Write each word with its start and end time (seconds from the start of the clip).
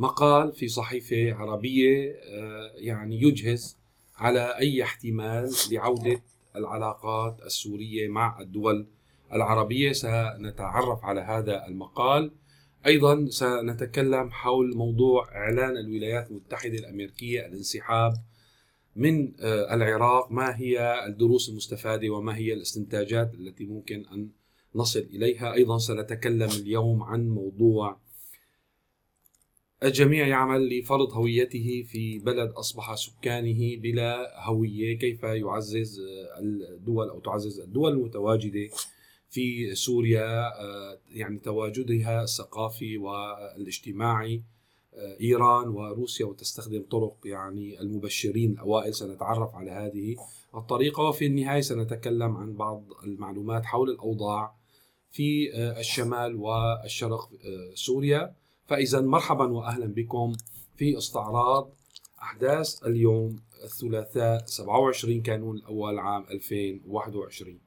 مقال 0.00 0.52
في 0.52 0.68
صحيفة 0.68 1.34
عربية 1.34 2.12
آه، 2.12 2.72
يعني 2.76 3.22
يجهز 3.22 3.78
على 4.16 4.58
أي 4.58 4.82
احتمال 4.82 5.50
لعودة 5.72 6.22
العلاقات 6.56 7.42
السورية 7.46 8.08
مع 8.08 8.40
الدول 8.40 8.86
العربية. 9.32 9.92
سنتعرف 9.92 11.04
على 11.04 11.20
هذا 11.20 11.66
المقال. 11.66 12.32
أيضا 12.86 13.26
سنتكلم 13.30 14.30
حول 14.30 14.76
موضوع 14.76 15.28
إعلان 15.34 15.76
الولايات 15.76 16.30
المتحدة 16.30 16.78
الأمريكية 16.78 17.46
الانسحاب 17.46 18.12
من 18.96 19.32
آه، 19.40 19.74
العراق. 19.74 20.32
ما 20.32 20.58
هي 20.58 21.04
الدروس 21.06 21.48
المستفادة 21.48 22.10
وما 22.10 22.36
هي 22.36 22.52
الاستنتاجات 22.52 23.34
التي 23.34 23.66
ممكن 23.66 24.04
أن 24.12 24.28
نصل 24.74 25.00
إليها؟ 25.00 25.52
أيضا 25.52 25.78
سنتكلم 25.78 26.50
اليوم 26.50 27.02
عن 27.02 27.28
موضوع 27.28 27.96
الجميع 29.82 30.26
يعمل 30.26 30.78
لفرض 30.78 31.12
هويته 31.12 31.82
في 31.88 32.18
بلد 32.18 32.50
أصبح 32.50 32.94
سكانه 32.94 33.76
بلا 33.76 34.44
هوية. 34.44 34.98
كيف 34.98 35.22
يعزز 35.22 36.00
الدول 36.38 37.08
أو 37.08 37.20
تعزز 37.20 37.60
الدول 37.60 37.92
المتواجدة 37.92 38.68
في 39.30 39.74
سوريا؟ 39.74 40.60
آه، 40.60 40.98
يعني 41.10 41.38
تواجدها 41.38 42.22
الثقافي 42.22 42.98
والاجتماعي 42.98 44.42
آه، 44.94 45.16
إيران 45.20 45.68
وروسيا 45.68 46.26
وتستخدم 46.26 46.82
طرق 46.90 47.16
يعني 47.24 47.80
المبشرين 47.80 48.50
الأوائل. 48.50 48.94
سنتعرف 48.94 49.54
على 49.54 49.70
هذه 49.70 50.16
الطريقة. 50.54 51.02
وفي 51.02 51.26
النهاية 51.26 51.60
سنتكلم 51.60 52.36
عن 52.36 52.52
بعض 52.52 52.84
المعلومات 53.04 53.64
حول 53.64 53.90
الأوضاع 53.90 54.54
في 55.10 55.54
آه، 55.54 55.80
الشمال 55.80 56.34
والشرق 56.34 57.30
سوريا. 57.74 58.40
فإذا 58.70 59.00
مرحبا 59.00 59.44
واهلا 59.44 59.86
بكم 59.86 60.32
في 60.76 60.98
استعراض 60.98 61.70
أحداث 62.22 62.86
اليوم 62.86 63.36
الثلاثاء 63.64 64.46
27 64.46 65.22
كانون 65.22 65.56
الأول 65.56 65.98
عام 65.98 66.24
2021 66.30 67.58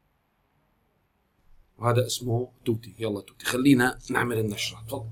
وهذا 1.77 2.05
اسمه 2.05 2.47
توتي. 2.65 2.93
يلا 2.99 3.21
توتي 3.21 3.45
خلينا 3.45 3.99
نعمل 4.09 4.39
النشرة. 4.39 4.83
تفضل. 4.87 5.09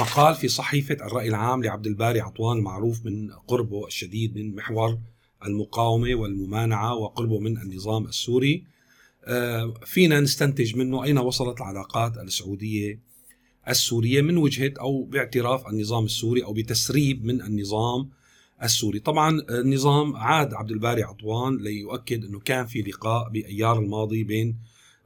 مقال 0.00 0.34
في 0.34 0.48
صحيفة 0.48 0.94
الرأي 0.94 1.28
العام 1.28 1.62
لعبد 1.62 1.86
الباري 1.86 2.20
عطوان 2.20 2.58
المعروف 2.58 3.06
من 3.06 3.30
قربه 3.30 3.86
الشديد 3.86 4.36
من 4.36 4.54
محور 4.54 4.98
المقاومة 5.44 6.14
والممانعة 6.14 6.94
وقربه 6.94 7.38
من 7.38 7.58
النظام 7.58 8.04
السوري. 8.04 8.64
آه، 9.24 9.74
فينا 9.84 10.20
نستنتج 10.20 10.76
منه 10.76 11.04
أين 11.04 11.18
وصلت 11.18 11.60
العلاقات 11.60 12.18
السعودية 12.18 13.06
السورية 13.68 14.22
من 14.22 14.36
وجهة 14.36 14.72
أو 14.80 15.04
باعتراف 15.04 15.68
النظام 15.68 16.04
السوري 16.04 16.44
أو 16.44 16.52
بتسريب 16.52 17.24
من 17.24 17.42
النظام 17.42 18.10
السوري. 18.62 18.98
طبعا 18.98 19.40
النظام 19.50 20.16
عاد 20.16 20.54
عبد 20.54 20.70
الباري 20.70 21.02
عطوان 21.02 21.56
ليؤكد 21.56 22.24
أنه 22.24 22.40
كان 22.40 22.66
في 22.66 22.82
لقاء 22.82 23.30
بأيار 23.30 23.78
الماضي 23.78 24.24
بين 24.24 24.58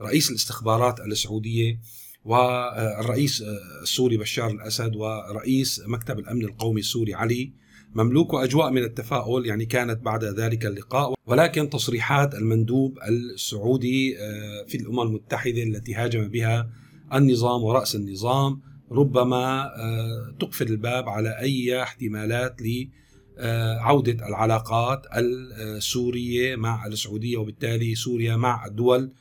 رئيس 0.02 0.30
الاستخبارات 0.30 1.00
السعودية 1.00 1.80
والرئيس 2.24 3.42
السوري 3.82 4.16
بشار 4.16 4.50
الأسد 4.50 4.96
ورئيس 4.96 5.82
مكتب 5.86 6.18
الأمن 6.18 6.44
القومي 6.44 6.80
السوري 6.80 7.14
علي. 7.14 7.52
مملوك 7.94 8.34
أجواء 8.34 8.70
من 8.70 8.82
التفاؤل 8.82 9.46
يعني 9.46 9.66
كانت 9.66 10.00
بعد 10.02 10.24
ذلك 10.24 10.66
اللقاء 10.66 11.14
ولكن 11.26 11.70
تصريحات 11.70 12.34
المندوب 12.34 12.98
السعودي 13.08 14.18
آه، 14.18 14.64
في 14.68 14.76
الأمم 14.76 15.00
المتحدة 15.00 15.62
التي 15.62 15.94
هاجم 15.94 16.28
بها 16.28 16.70
النظام 17.14 17.62
ورأس 17.62 17.94
النظام 17.94 18.60
ربما 18.92 19.62
آه، 19.64 20.34
تقفل 20.40 20.66
الباب 20.66 21.08
على 21.08 21.38
أي 21.38 21.82
احتمالات 21.82 22.56
آه، 23.38 23.78
عودة 23.78 24.28
العلاقات 24.28 25.06
السورية 25.12 26.56
مع 26.56 26.86
السعودية 26.86 27.36
وبالتالي 27.36 27.94
سوريا 27.94 28.36
مع 28.36 28.66
الدول 28.66 29.12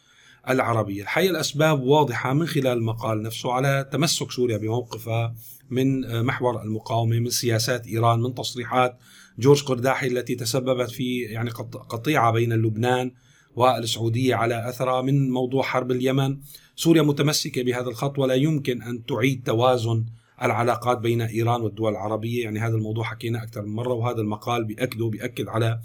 العربية. 0.50 1.02
الحقيقة 1.02 1.31
الأسباب 1.31 1.81
واضحة 1.81 2.34
من 2.34 2.46
خلال 2.46 2.68
المقال 2.68 3.22
نفسه 3.24 3.52
على 3.52 3.90
تمسك 3.91 4.31
سوريا 4.31 4.58
بموقفها 4.58 5.35
من 5.69 6.06
آه، 6.06 6.22
محور 6.22 6.62
المقاومة 6.62 7.19
من 7.19 7.30
سياسات 7.30 7.88
إيران 7.88 8.19
من 8.19 8.35
تصريحات 8.35 8.97
جورج 9.40 9.64
قرداحي 9.64 10.08
التي 10.08 10.35
تسببت 10.35 10.91
في 10.91 11.19
يعني 11.22 11.50
قطيعة 11.90 12.31
بين 12.31 12.53
لبنان 12.53 13.12
والسعودية 13.59 14.36
على 14.36 14.70
أثرها 14.70 15.02
من 15.02 15.31
موضوع 15.31 15.64
حرب 15.64 15.92
اليمن. 15.92 16.38
سوريا 16.75 17.02
متمسكة 17.02 17.64
بهذا 17.64 17.90
الخط 17.90 18.20
ولا 18.20 18.34
يمكن 18.34 18.81
أن 18.81 19.06
تعيد 19.06 19.44
توازن 19.46 20.06
العلاقات 20.42 20.97
بين 20.97 21.22
إيران 21.22 21.62
والدول 21.62 21.92
العربية. 21.92 22.44
يعني 22.44 22.59
هذا 22.59 22.75
الموضوع 22.75 23.03
حكينا 23.03 23.44
أكثر 23.44 23.62
من 23.62 23.75
مرة 23.75 23.94
وهذا 23.94 24.22
المقال 24.22 24.64
بيأكده 24.64 25.08
بياكد 25.08 25.47
على 25.47 25.80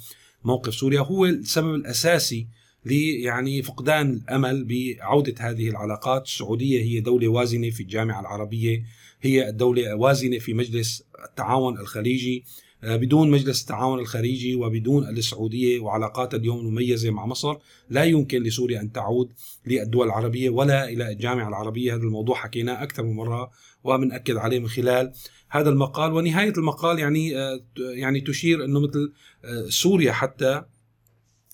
موقف 0.44 0.74
سوريا. 0.74 1.00
هو 1.00 1.26
السبب 1.26 1.74
الأساسي 1.74 2.46
ل 2.84 2.92
يعني 3.24 3.62
فقدان 3.62 4.10
الأمل 4.10 4.64
بعودة 4.64 5.34
هذه 5.38 5.68
العلاقات، 5.68 6.24
السعودية 6.24 6.82
هي 6.82 7.00
دولة 7.00 7.28
وازنة 7.28 7.70
في 7.70 7.82
الجامعة 7.82 8.20
العربية، 8.20 8.84
هي 9.20 9.48
الدولة 9.48 9.94
وازنة 9.94 10.38
في 10.38 10.54
مجلس 10.54 11.02
التعاون 11.24 11.78
الخليجي، 11.78 12.44
بدون 12.84 13.30
مجلس 13.30 13.62
التعاون 13.62 13.98
الخليجي 13.98 14.54
وبدون 14.54 15.08
السعودية 15.08 15.80
وعلاقات 15.80 16.34
اليوم 16.34 16.60
المميزة 16.60 17.10
مع 17.10 17.26
مصر 17.26 17.56
لا 17.90 18.04
يمكن 18.04 18.42
لسوريا 18.42 18.80
أن 18.80 18.92
تعود 18.92 19.32
للدول 19.66 20.06
العربية 20.06 20.50
ولا 20.50 20.88
إلى 20.88 21.12
الجامعة 21.12 21.48
العربية، 21.48 21.94
هذا 21.94 22.02
الموضوع 22.02 22.36
حكيناه 22.36 22.82
أكثر 22.82 23.02
من 23.02 23.16
مرة 23.16 23.50
وبنأكد 23.84 24.36
عليه 24.36 24.58
من 24.58 24.68
خلال 24.68 25.12
هذا 25.48 25.70
المقال. 25.70 26.12
ونهاية 26.12 26.52
المقال 26.56 26.98
يعني 26.98 27.38
آه، 27.38 27.60
يعني 27.78 28.20
تشير 28.20 28.64
أنه 28.64 28.80
مثل 28.80 29.12
آه، 29.44 29.66
سوريا 29.68 30.12
حتى 30.12 30.62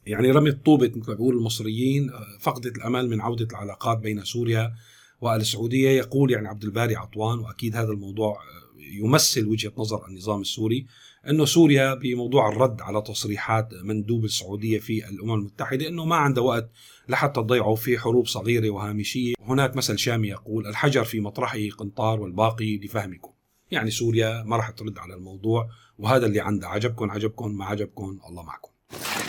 يعني 0.06 0.30
رمت 0.30 0.64
طوبة 0.64 0.92
مثل 0.96 1.12
ما 1.12 1.30
المصريين 1.30 2.10
آه، 2.10 2.26
فقدت 2.40 2.76
الأمل 2.76 3.08
من 3.08 3.20
عودة 3.20 3.48
العلاقات 3.50 3.98
بين 3.98 4.24
سوريا 4.24 4.72
والسعودية 5.20 5.90
يقول 5.90 6.30
يعني 6.30 6.48
عبد 6.48 6.64
الباري 6.64 6.96
عطوان 6.96 7.38
وأكيد 7.38 7.76
هذا 7.76 7.90
الموضوع 7.90 8.38
يمثل 8.78 9.46
وجهة 9.46 9.72
نظر 9.78 10.06
النظام 10.08 10.40
السوري 10.40 10.86
أنه 11.28 11.44
سوريا 11.44 11.94
بموضوع 11.94 12.48
الرد 12.48 12.80
على 12.80 13.02
تصريحات 13.02 13.68
مندوب 13.74 14.24
السعودية 14.24 14.78
في 14.78 15.08
الأمم 15.08 15.34
المتحدة 15.34 15.88
أنه 15.88 16.04
ما 16.04 16.16
عنده 16.16 16.42
وقت 16.42 16.70
لحتى 17.08 17.40
تضيعوا 17.40 17.76
في 17.76 17.98
حروب 17.98 18.26
صغيرة 18.26 18.70
وهامشية. 18.70 19.34
هناك 19.42 19.76
مثل 19.76 19.98
شامي 19.98 20.28
يقول 20.28 20.66
الحجر 20.66 21.04
في 21.04 21.20
مطرحه 21.20 21.58
قنطار 21.78 22.20
والباقي 22.20 22.78
لفهمكم. 22.78 23.30
يعني 23.70 23.90
سوريا 23.90 24.42
ما 24.42 24.56
راح 24.56 24.70
ترد 24.70 24.98
على 24.98 25.14
الموضوع 25.14 25.68
وهذا 25.98 26.26
اللي 26.26 26.40
عندها. 26.40 26.68
عجبكم؟ 26.68 27.10
عجبكم؟ 27.10 27.50
ما 27.52 27.64
عجبكم؟ 27.64 28.18
الله 28.28 28.42
معكم. 28.42 28.70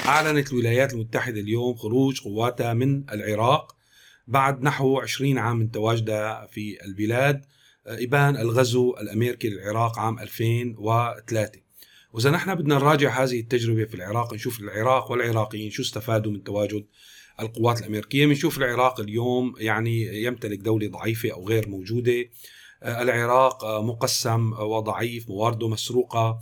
أعلنت 0.06 0.54
الولايات 0.54 0.94
المتحدة 0.94 1.40
اليوم 1.40 1.76
خروج 1.76 2.22
قواتها 2.22 2.74
من 2.74 3.10
العراق. 3.10 3.76
بعد 4.28 4.64
نحو 4.64 5.00
20 5.00 5.38
عام 5.38 5.58
من 5.58 5.72
تواجدها 5.72 6.48
في 6.52 6.86
البلاد 6.86 7.46
إبان 7.88 8.38
الغزو 8.38 8.96
الأمريكي 9.02 9.50
للعراق 9.50 10.00
عام 10.00 10.20
2003 10.20 11.62
وإذا 12.14 12.32
نحن 12.32 12.56
بدنا 12.56 12.76
نراجع 12.76 13.24
هذه 13.24 13.40
التجربة 13.40 13.86
في 13.86 13.96
العراق 13.96 14.34
نشوف 14.34 14.60
العراق 14.60 15.12
والعراقيين 15.12 15.72
شو 15.72 15.82
استفادوا 15.82 16.32
من 16.32 16.44
تواجد 16.44 16.86
القوات 17.40 17.80
الامريكيه 17.80 18.26
بنشوف 18.26 18.58
العراق 18.58 19.00
اليوم 19.00 19.54
يعني 19.58 20.24
يمتلك 20.24 20.60
دولة 20.60 20.88
ضعيفة 20.88 21.32
أو 21.32 21.48
غير 21.48 21.70
موجودة. 21.70 22.26
آه، 22.84 23.02
العراق 23.02 23.64
آه، 23.64 23.84
مقسم 23.84 24.54
وضعيف 24.54 25.30
موارده 25.30 25.68
مسروقة. 25.68 26.40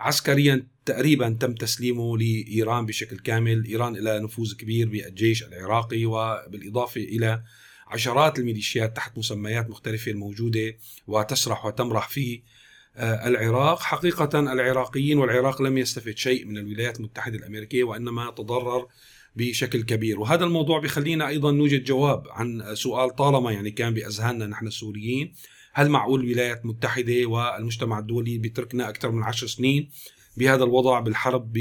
عسكريا 0.00 0.66
تقريبا 0.90 1.36
تم 1.40 1.54
تسليمه 1.54 2.18
لإيران 2.18 2.86
بشكل 2.86 3.18
كامل، 3.18 3.64
إيران 3.66 3.96
لها 3.96 4.18
نفوذ 4.18 4.56
كبير 4.56 4.88
بالجيش 4.88 5.42
العراقي 5.42 6.04
وبالإضافة 6.04 7.00
إلى 7.00 7.42
عشرات 7.86 8.38
الميليشيات 8.38 8.96
تحت 8.96 9.18
مسميات 9.18 9.70
مختلفة 9.70 10.10
الموجودة 10.10 10.76
وتسرح 11.06 11.66
وتمرح 11.66 12.08
في 12.08 12.42
آه، 12.96 13.28
العراق، 13.28 13.80
حقيقة 13.80 14.40
العراقيين 14.40 15.18
والعراق 15.18 15.62
لم 15.62 15.78
يستفد 15.78 16.16
شيء 16.16 16.46
من 16.46 16.58
الولايات 16.58 16.96
المتحدة 16.96 17.36
الأمريكية 17.36 17.84
وإنما 17.84 18.30
تضرر 18.30 18.86
بشكل 19.36 19.82
كبير. 19.82 20.20
وهذا 20.20 20.44
الموضوع 20.44 20.80
بخلينا 20.80 21.28
أيضا 21.28 21.52
نوجد 21.52 21.84
جواب 21.84 22.24
عن 22.30 22.74
سؤال 22.74 23.16
طالما 23.16 23.52
يعني 23.52 23.70
كان 23.70 23.94
بأذهاننا 23.94 24.46
نحن 24.46 24.66
السوريين. 24.66 25.32
هل 25.72 25.88
معقول 25.88 26.20
الولايات 26.20 26.60
المتحدة 26.62 27.26
والمجتمع 27.26 27.98
الدولي 27.98 28.38
بيتركنا 28.38 28.88
أكثر 28.88 29.10
من 29.10 29.22
عشر 29.22 29.46
سنين؟ 29.46 29.90
بهذا 30.40 30.64
الوضع 30.64 31.00
بالحرب 31.00 31.58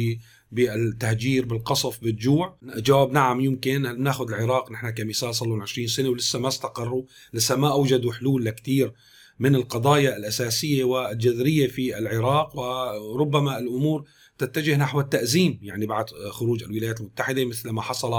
بالتهجير 0.51 1.45
بالقصف 1.45 2.01
بالجوع. 2.01 2.57
جواب 2.63 3.11
نعم 3.11 3.41
يمكن 3.41 4.03
ناخذ 4.03 4.27
العراق. 4.27 4.71
نحن 4.71 4.89
كمثال 4.89 5.35
صار 5.35 5.49
لهم 5.49 5.61
20 5.61 5.87
سنة 5.87 6.09
ولسه 6.09 6.39
ما 6.39 6.47
استقروا 6.47 7.03
لسه 7.33 7.55
ما 7.55 7.71
أوجدوا 7.71 8.13
حلول 8.13 8.45
لكثير 8.45 8.93
من 9.39 9.55
القضايا 9.55 10.17
الأساسية 10.17 10.83
والجذرية 10.83 11.67
في 11.67 11.97
العراق. 11.97 12.59
وربما 12.59 13.59
الأمور 13.59 14.03
تتجه 14.37 14.77
نحو 14.77 14.99
التأزيم 14.99 15.59
يعني 15.61 15.85
بعد 15.85 16.09
خروج 16.09 16.63
الولايات 16.63 16.99
المتحدة 16.99 17.45
مثل 17.45 17.69
ما 17.69 17.81
حصل 17.81 18.13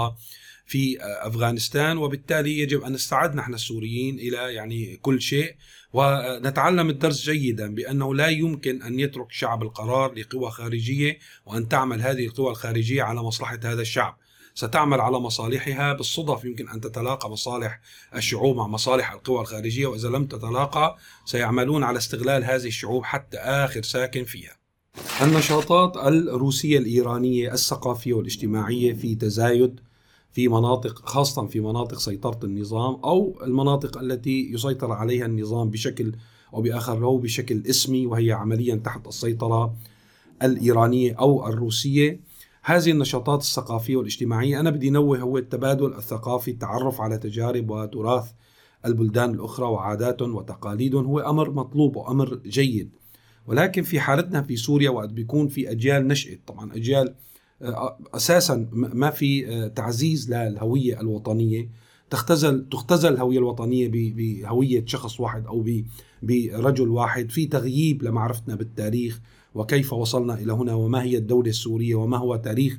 في 0.71 0.97
أفغانستان 1.01 1.97
وبالتالي 1.97 2.59
يجب 2.59 2.81
أن 2.81 2.93
نستعد 2.93 3.35
نحن 3.35 3.53
السوريين 3.53 4.19
إلى 4.19 4.53
يعني 4.53 4.97
كل 5.01 5.21
شيء 5.21 5.55
ونتعلم 5.93 6.89
الدرس 6.89 7.23
جيدا 7.23 7.75
بأنه 7.75 8.15
لا 8.15 8.27
يمكن 8.27 8.81
أن 8.81 8.99
يترك 8.99 9.31
شعب 9.31 9.63
القرار 9.63 10.13
لقوى 10.13 10.51
خارجية 10.51 11.19
وأن 11.45 11.67
تعمل 11.67 12.01
هذه 12.01 12.25
القوى 12.25 12.49
الخارجية 12.49 13.03
على 13.03 13.23
مصلحة 13.23 13.59
هذا 13.63 13.81
الشعب. 13.81 14.17
ستعمل 14.55 15.01
على 15.01 15.19
مصالحها 15.19 15.93
بالصدف 15.93 16.45
يمكن 16.45 16.69
أن 16.69 16.81
تتلاقى 16.81 17.29
مصالح 17.29 17.81
الشعوب 18.15 18.57
مع 18.57 18.67
مصالح 18.67 19.11
القوى 19.11 19.41
الخارجية 19.41 19.87
وإذا 19.87 20.09
لم 20.09 20.25
تتلاقى 20.25 20.97
سيعملون 21.25 21.83
على 21.83 21.97
استغلال 21.97 22.43
هذه 22.43 22.67
الشعوب 22.67 23.03
حتى 23.03 23.37
آخر 23.37 23.81
ساكن 23.81 24.23
فيها. 24.23 24.57
النشاطات 25.21 25.97
الروسية 25.97 26.77
الإيرانية 26.77 27.53
الثقافية 27.53 28.13
والاجتماعية 28.13 28.93
في 28.93 29.15
تزايد 29.15 29.79
في 30.31 30.47
مناطق 30.47 31.09
خاصة 31.09 31.45
في 31.45 31.59
مناطق 31.59 31.99
سيطرة 31.99 32.39
النظام 32.43 32.93
أو 33.03 33.39
المناطق 33.43 33.97
التي 33.97 34.51
يسيطر 34.53 34.91
عليها 34.91 35.25
النظام 35.25 35.69
بشكل 35.69 36.13
أو 36.53 36.61
بآخر 36.61 36.99
لو 36.99 37.17
بشكل 37.17 37.63
اسمي 37.69 38.05
وهي 38.05 38.31
عمليا 38.31 38.75
تحت 38.75 39.07
السيطرة 39.07 39.73
الإيرانية 40.43 41.15
أو 41.19 41.47
الروسية. 41.47 42.19
هذه 42.63 42.91
النشاطات 42.91 43.41
الثقافية 43.41 43.95
والاجتماعية 43.95 44.59
أنا 44.59 44.69
بدي 44.69 44.89
نوه 44.89 45.19
هو 45.19 45.37
التبادل 45.37 45.93
الثقافي 45.93 46.51
التعرف 46.51 47.01
على 47.01 47.17
تجارب 47.17 47.69
وتراث 47.69 48.31
البلدان 48.85 49.33
الأخرى 49.33 49.65
وعاداتهم 49.65 50.35
وتقاليدهم 50.35 51.05
هو 51.05 51.19
أمر 51.19 51.51
مطلوب 51.51 51.95
وأمر 51.95 52.35
جيد. 52.35 52.89
ولكن 53.47 53.83
في 53.83 53.99
حالتنا 53.99 54.41
في 54.41 54.55
سوريا 54.55 54.89
وقت 54.89 55.09
بيكون 55.09 55.47
في 55.47 55.71
أجيال 55.71 56.07
نشأت 56.07 56.39
طبعا 56.47 56.75
أجيال 56.75 57.15
أساسا 58.13 58.67
ما 58.71 59.09
في 59.09 59.47
آه، 59.47 59.67
تعزيز 59.67 60.33
للهوية 60.33 61.01
الوطنية. 61.01 61.69
تختزل 62.09 62.69
تختزل 62.71 63.13
الهوية 63.13 63.37
الوطنية 63.37 63.89
بهوية 63.91 64.85
شخص 64.85 65.19
واحد 65.19 65.45
أو 65.45 65.65
برجل 66.23 66.89
واحد. 66.89 67.29
في 67.31 67.45
تغييب 67.45 68.03
لمعرفتنا 68.03 68.55
بالتاريخ 68.55 69.21
وكيف 69.55 69.93
وصلنا 69.93 70.33
إلى 70.33 70.53
هنا 70.53 70.73
وما 70.73 71.03
هي 71.03 71.17
الدولة 71.17 71.49
السورية 71.49 71.95
وما 71.95 72.17
هو 72.17 72.35
تاريخ 72.35 72.77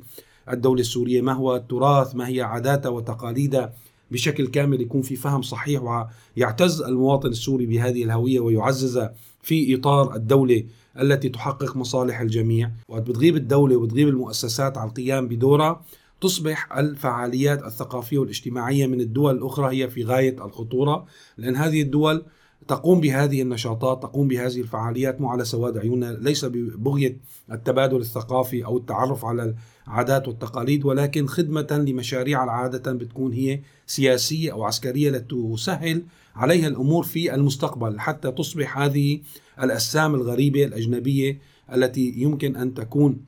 الدولة 0.53 0.81
السورية. 0.81 1.21
ما 1.21 1.33
هو 1.33 1.57
التراث؟ 1.57 2.15
ما 2.15 2.29
هي 2.29 2.41
عاداتها 2.41 2.89
وتقاليدها؟ 2.89 3.75
بشكل 4.13 4.47
كامل 4.47 4.81
يكون 4.81 5.03
في 5.03 5.17
فهم 5.17 5.43
صحيح 5.43 6.07
ويعتز 6.37 6.83
المواطن 6.83 7.29
السوري 7.29 7.67
بهذه 7.67 8.05
الهوية 8.05 8.41
ويعززها 8.41 9.15
في 9.43 9.75
إطار 9.75 10.15
الدولة 10.17 10.65
التي 11.01 11.29
تحقق 11.29 11.77
مصالح 11.77 12.21
الجميع. 12.21 12.71
وقت 12.89 13.03
بتغيب 13.03 13.37
الدولة 13.37 13.77
وبتغيب 13.77 14.09
المؤسسات 14.09 14.79
عن 14.79 14.89
القيام 14.89 15.29
بدورها 15.29 15.85
تصبح 16.21 16.73
الفعاليات 16.77 17.63
الثقافية 17.65 18.19
والاجتماعية 18.19 18.87
من 18.87 19.01
الدول 19.01 19.37
الأخرى 19.37 19.77
هي 19.77 19.91
في 19.91 20.05
غاية 20.05 20.45
الخطورة 20.45 21.07
لأن 21.37 21.57
هذه 21.57 21.83
الدول 21.83 22.25
تقوم 22.69 23.01
بهذه 23.01 23.43
النشاطات 23.43 24.03
تقوم 24.03 24.29
بهذه 24.29 24.61
الفعاليات 24.61 25.21
مو 25.21 25.29
على 25.29 25.45
سواد 25.45 25.79
عيوننا 25.79 26.19
ليس 26.21 26.45
ببغية 26.45 27.17
التبادل 27.53 28.01
الثقافي 28.01 28.65
أو 28.65 28.77
التعرف 28.77 29.25
على 29.25 29.55
العادات 29.89 30.29
والتقاليد 30.29 30.85
ولكن 30.85 31.27
خدمة 31.27 31.85
لمشاريع 31.89 32.51
عادة 32.51 32.93
بتكون 32.93 33.33
هي 33.33 33.61
سياسية 33.87 34.53
أو 34.53 34.65
عسكرية 34.65 35.11
لتسهل 35.11 36.03
عليها 36.37 36.69
الأمور 36.69 37.03
في 37.03 37.35
المستقبل 37.35 38.01
حتى 38.01 38.31
تصبح 38.31 38.79
هذه 38.79 39.21
الأسام 39.63 40.15
الغريبة 40.15 40.65
الأجنبية 40.65 41.41
التي 41.73 42.15
يمكن 42.17 42.57
أن 42.57 42.75
تكون 42.75 43.25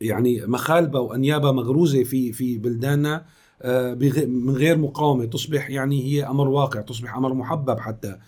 يعني 0.00 0.46
مخالبة 0.46 1.00
وأنيابة 1.00 1.52
مغروزة 1.52 2.04
في 2.04 2.32
في 2.32 2.58
بلداننا 2.58 3.26
آه، 3.62 3.94
من 4.26 4.50
غير 4.50 4.78
مقاومة 4.78 5.24
تصبح 5.24 5.70
يعني 5.70 6.04
هي 6.04 6.26
أمر 6.26 6.48
واقع 6.48 6.80
تصبح 6.80 7.16
أمر 7.16 7.34
محبب 7.34 7.78
حتى. 7.78 8.18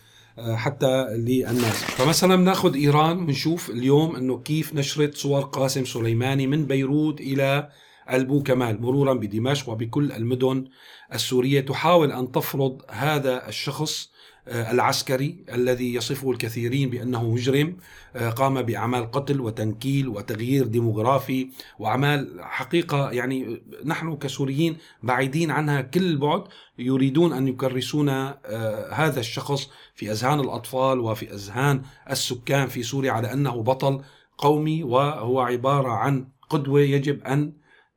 حتى 0.57 1.07
للناس. 1.11 1.85
فمثلا 1.85 2.37
بناخذ 2.37 2.75
إيران 2.75 3.27
بنشوف 3.27 3.71
اليوم 3.71 4.17
إنه 4.17 4.39
كيف 4.39 4.75
نشرت 4.75 5.15
صور 5.15 5.41
قاسم 5.41 5.85
سليماني 5.85 6.47
من 6.47 6.67
بيروت 6.67 7.21
إلى 7.21 7.69
ألبو 8.13 8.43
كمال 8.43 8.83
مرورا 8.83 9.15
بدمشق 9.15 9.69
وبكل 9.69 10.13
المدن 10.13 10.65
السورية. 11.15 11.61
تحاول 11.61 12.13
أن 12.13 12.33
تفرض 12.33 12.83
هذا 12.91 13.49
الشخص 13.49 14.11
العسكري 14.49 15.37
الذي 15.53 15.95
يصفه 15.95 16.31
الكثيرين 16.31 16.91
بأنه 16.91 17.31
مجرم 17.31 17.77
آه، 18.17 18.31
قام 18.31 18.63
بأعمال 18.63 19.11
قتل 19.11 19.41
وتنكيل 19.41 20.09
وتغيير 20.09 20.67
ديموغرافي 20.67 21.49
وأعمال 21.79 22.39
حقيقة. 22.41 23.11
يعني 23.11 23.63
نحن 23.85 24.17
كسوريين 24.17 24.77
بعيدين 25.03 25.51
عنها 25.51 25.81
كل 25.81 26.03
البعد 26.03 26.45
يريدون 26.79 27.33
أن 27.33 27.49
يكرسون 27.49 28.09
آه، 28.09 28.93
هذا 28.93 29.21
الشخص 29.21 29.71
في 29.95 30.13
أذهان 30.13 30.41
الأطفال 30.41 31.01
وفي 31.01 31.35
أذهان 31.35 31.83
السكان 32.11 32.67
في 32.67 32.83
سوريا 32.83 33.13
على 33.13 33.33
أنه 33.33 33.63
بطل 33.63 34.03
قومي 34.39 34.83
وهو 34.83 35.41
عبارة 35.41 35.91
عن 35.91 36.29
قدوة 36.51 36.81
يجب 36.81 37.23
أن 37.23 37.53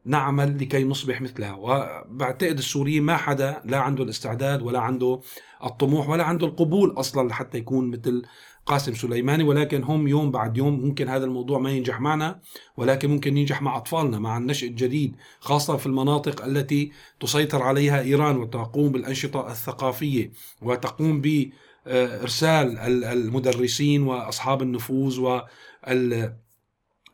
نعمل 0.06 0.58
لكي 0.62 0.84
نصبح 0.84 1.22
مثلها. 1.22 1.54
وبعتقد 1.54 2.58
السوريين 2.58 3.04
ما 3.04 3.18
حدا 3.18 3.62
لا 3.66 3.78
عنده 3.78 4.04
الاستعداد 4.04 4.62
ولا 4.62 4.80
عنده 4.80 5.20
الطموح 5.64 6.10
ولا 6.10 6.24
عنده 6.24 6.48
القبول 6.48 6.94
أصلا 6.98 7.28
لحتى 7.28 7.58
يكون 7.58 7.92
مثل 7.92 8.24
قاسم 8.66 8.94
سليماني. 8.94 9.44
ولكن 9.44 9.84
هم 9.84 10.08
يوم 10.08 10.32
بعد 10.32 10.58
يوم 10.58 10.80
ممكن 10.80 11.10
هذا 11.10 11.26
الموضوع 11.26 11.60
ما 11.60 11.72
ينجح 11.72 12.00
معنا 12.02 12.40
ولكن 12.78 13.10
ممكن 13.10 13.38
ينجح 13.38 13.62
مع 13.62 13.78
أطفالنا 13.78 14.20
مع 14.20 14.38
النشء 14.38 14.68
الجديد 14.68 15.16
خاصة 15.40 15.78
في 15.78 15.86
المناطق 15.86 16.46
التي 16.46 16.92
تسيطر 17.20 17.64
عليها 17.64 18.02
إيران 18.02 18.38
وتقوم 18.38 18.92
بالأنشطة 18.92 19.52
الثقافية 19.52 20.32
وتقوم 20.62 21.22
بإرسال 21.22 22.78
المدرسين 23.04 24.04
وأصحاب 24.04 24.62
النفوذ 24.62 25.20
وال 25.20 26.34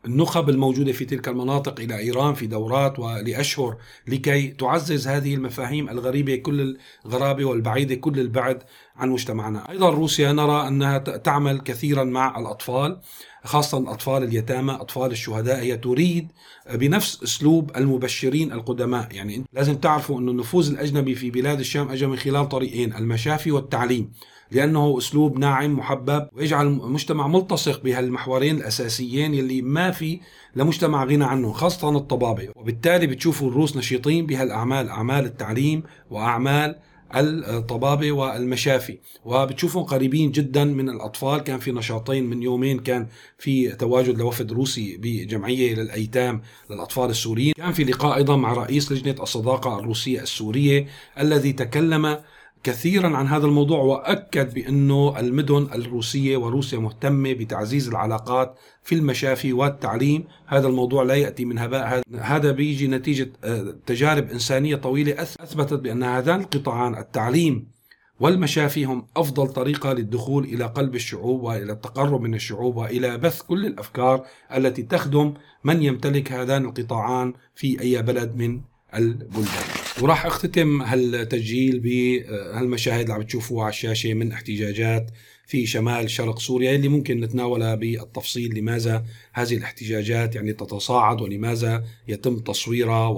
النخب 0.08 0.48
الموجودة 0.48 0.92
في 0.92 1.04
تلك 1.04 1.28
المناطق 1.28 1.80
إلى 1.80 1.98
إيران 1.98 2.34
في 2.34 2.46
دورات 2.46 2.98
ولأشهر 2.98 3.76
لكي 4.06 4.48
تعزز 4.48 5.08
هذه 5.08 5.34
المفاهيم 5.34 5.88
الغريبة 5.88 6.36
كل 6.36 6.78
الغرابة 7.06 7.44
والبعيدة 7.44 7.94
كل 7.94 8.20
البعد 8.20 8.62
عن 8.96 9.08
مجتمعنا. 9.10 9.70
أيضا 9.70 9.90
روسيا 9.90 10.32
نرى 10.32 10.68
أنها 10.68 10.98
تعمل 10.98 11.60
كثيرا 11.60 12.04
مع 12.04 12.38
الأطفال 12.38 13.00
خاصة 13.44 13.78
الأطفال 13.78 14.22
اليتامى، 14.22 14.72
أطفال 14.72 15.10
الشهداء 15.10 15.60
هي 15.60 15.76
تريد 15.76 16.32
بنفس 16.74 17.22
أسلوب 17.22 17.76
المبشرين 17.76 18.52
القدماء، 18.52 19.08
يعني 19.10 19.44
لازم 19.52 19.74
تعرفوا 19.74 20.20
انه 20.20 20.30
النفوذ 20.30 20.70
الأجنبي 20.70 21.14
في 21.14 21.30
بلاد 21.30 21.60
الشام 21.60 21.88
اجى 21.88 22.06
من 22.06 22.16
خلال 22.16 22.48
طريقين، 22.48 22.94
المشافي 22.94 23.50
والتعليم. 23.50 24.12
لأنه 24.50 24.98
أسلوب 24.98 25.38
ناعم 25.38 25.78
محبب 25.78 26.28
ويجعل 26.32 26.66
المجتمع 26.66 27.26
ملتصق 27.26 27.82
بهالمحورين 27.82 28.56
الأساسيين 28.56 29.34
يلي 29.34 29.62
ما 29.62 29.90
في 29.90 30.20
لمجتمع 30.56 31.04
غنى 31.04 31.24
عنه 31.24 31.52
خاصة 31.52 31.96
الطبابة. 31.96 32.48
وبالتالي 32.56 33.06
بتشوفوا 33.06 33.48
الروس 33.48 33.76
نشيطين 33.76 34.26
بهالأعمال 34.26 34.88
أعمال 34.88 35.24
التعليم 35.24 35.82
وأعمال 36.10 36.76
الطبابة 37.14 38.12
والمشافي. 38.12 38.98
وبتشوفهم 39.24 39.84
قريبين 39.84 40.30
جدا 40.30 40.64
من 40.64 40.88
الأطفال. 40.88 41.40
كان 41.40 41.58
في 41.58 41.72
نشاطين 41.72 42.30
من 42.30 42.42
يومين 42.42 42.78
كان 42.78 43.06
في 43.38 43.68
تواجد 43.68 44.18
لوفد 44.18 44.52
روسي 44.52 44.96
بجمعية 44.96 45.74
للأيتام 45.74 46.42
للأطفال 46.70 47.10
السوريين. 47.10 47.52
كان 47.56 47.72
في 47.72 47.84
لقاء 47.84 48.16
أيضا 48.16 48.36
مع 48.36 48.52
رئيس 48.52 48.92
لجنة 48.92 49.22
الصداقة 49.22 49.78
الروسية 49.78 50.20
السورية 50.20 50.86
الذي 51.18 51.52
تكلم 51.52 52.18
كثيرا 52.62 53.16
عن 53.16 53.26
هذا 53.26 53.46
الموضوع 53.46 53.78
وأكد 53.78 54.54
بأنه 54.54 55.20
المدن 55.20 55.68
الروسية 55.74 56.36
وروسيا 56.36 56.78
مهتمة 56.78 57.32
بتعزيز 57.32 57.88
العلاقات 57.88 58.58
في 58.82 58.94
المشافي 58.94 59.52
والتعليم، 59.52 60.24
هذا 60.46 60.68
الموضوع 60.68 61.02
لا 61.02 61.14
يأتي 61.14 61.44
من 61.44 61.58
هباء، 61.58 62.02
هذا 62.20 62.52
بيجي 62.52 62.86
نتيجة 62.86 63.32
آه، 63.44 63.74
تجارب 63.86 64.30
إنسانية 64.30 64.76
طويلة 64.76 65.22
أثبتت 65.22 65.80
بأن 65.80 66.02
هذان 66.02 66.40
القطاعان 66.40 66.98
التعليم 66.98 67.78
والمشافي 68.20 68.84
هم 68.84 69.06
أفضل 69.16 69.48
طريقة 69.48 69.92
للدخول 69.92 70.44
إلى 70.44 70.64
قلب 70.64 70.94
الشعوب 70.94 71.42
وإلى 71.42 71.72
التقرب 71.72 72.20
من 72.20 72.34
الشعوب 72.34 72.76
وإلى 72.76 73.18
بث 73.18 73.42
كل 73.42 73.66
الأفكار 73.66 74.26
التي 74.56 74.82
تخدم 74.82 75.34
من 75.64 75.82
يمتلك 75.82 76.32
هذان 76.32 76.64
القطاعان 76.64 77.34
في 77.54 77.80
أي 77.80 78.02
بلد 78.02 78.36
من 78.36 78.60
البلدان. 78.94 79.77
وراح 80.02 80.26
اختتم 80.26 80.82
هالتسجيل 80.82 81.80
بهالمشاهد 81.80 83.00
اللي 83.00 83.12
عم 83.12 83.22
تشوفوها 83.22 83.64
على 83.64 83.70
الشاشة 83.70 84.14
من 84.14 84.32
احتجاجات 84.32 85.10
في 85.46 85.66
شمال 85.66 86.10
شرق 86.10 86.38
سوريا 86.38 86.74
اللي 86.74 86.88
ممكن 86.88 87.20
نتناولها 87.20 87.74
بالتفصيل 87.74 88.58
لماذا 88.58 89.04
هذه 89.32 89.56
الاحتجاجات 89.56 90.34
يعني 90.34 90.52
تتصاعد 90.52 91.20
ولماذا 91.20 91.84
يتم 92.08 92.38
تصويرها 92.38 93.08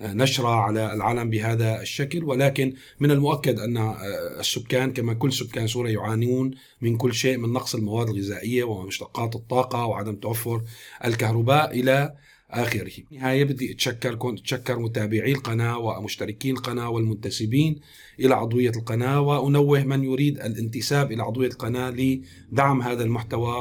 ونشرها 0.00 0.54
على 0.56 0.92
العالم 0.92 1.30
بهذا 1.30 1.82
الشكل. 1.82 2.24
ولكن 2.24 2.74
من 3.00 3.10
المؤكد 3.10 3.58
أن 3.58 3.94
السكان 4.40 4.92
كما 4.92 5.14
كل 5.14 5.32
سكان 5.32 5.66
سوريا 5.66 5.92
يعانون 5.92 6.50
من 6.80 6.96
كل 6.96 7.14
شيء 7.14 7.36
من 7.38 7.52
نقص 7.52 7.74
المواد 7.74 8.08
الغذائية 8.08 8.64
ومشتقات 8.64 9.36
الطاقة 9.36 9.86
وعدم 9.86 10.14
توفر 10.14 10.62
الكهرباء 11.04 11.80
إلى 11.80 12.14
آخره. 12.52 12.92
نهاية 13.10 13.44
بدي 13.44 13.72
أتشكركم 13.72 14.28
أتشكر 14.34 14.78
متابعي 14.78 15.32
القناة 15.32 15.78
ومشتركي 15.78 16.50
القناة 16.50 16.90
والمنتسبين 16.90 17.80
إلى 18.20 18.34
عضوية 18.34 18.70
القناة 18.70 19.20
وأنوه 19.20 19.84
من 19.84 20.04
يريد 20.04 20.40
الانتساب 20.40 21.12
إلى 21.12 21.22
عضوية 21.22 21.48
القناة 21.48 21.90
لدعم 21.90 22.82
هذا 22.82 23.04
المحتوى 23.04 23.54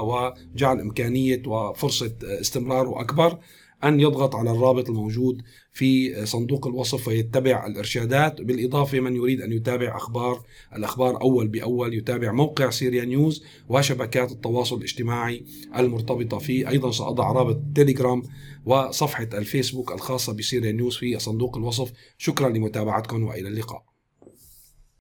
وجعل 0.56 0.80
إمكانية 0.80 1.42
وفرصة 1.48 2.14
استمراره 2.24 3.02
أكبر. 3.02 3.40
أن 3.84 4.00
يضغط 4.00 4.36
على 4.36 4.52
الرابط 4.52 4.90
الموجود 4.90 5.42
في 5.74 6.26
صندوق 6.26 6.68
الوصف 6.68 7.08
ويتبع 7.08 7.68
الإرشادات 7.68 8.42
بالإضافة 8.42 9.00
من 9.00 9.16
يريد 9.16 9.42
أن 9.42 9.52
يتابع 9.52 9.98
أخبار 9.98 10.44
الأخبار 10.76 11.22
أول 11.22 11.48
بأول 11.48 11.94
يتابع 11.94 12.32
موقع 12.32 12.70
سيريا 12.70 13.06
نيوز 13.06 13.44
وشبكات 13.70 14.32
التواصل 14.32 14.78
الاجتماعي 14.78 15.46
المرتبطة 15.78 16.38
فيه. 16.38 16.70
أيضا 16.70 16.92
سأضع 16.92 17.32
رابط 17.32 17.62
تيليجرام 17.76 18.24
وصفحة 18.66 19.30
الفيسبوك 19.34 19.92
الخاصة 19.92 20.34
بسيريا 20.34 20.72
نيوز 20.72 20.98
في 20.98 21.20
صندوق 21.20 21.58
الوصف. 21.58 21.92
شكرا 22.18 22.50
لمتابعتكم 22.50 23.24
وإلى 23.24 23.48
اللقاء. 23.48 23.91